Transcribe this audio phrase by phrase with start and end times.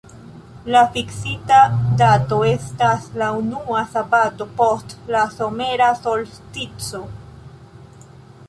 [0.75, 1.57] La fiksita
[1.99, 7.07] dato estas la unua sabato post la somera solstico.